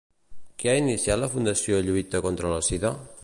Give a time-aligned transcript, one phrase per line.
[0.63, 2.95] Què ha iniciat la Fundació Lluita contra la Sida?